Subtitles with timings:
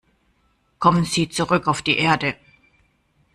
[0.79, 2.35] Kommen Sie zurück auf die Erde.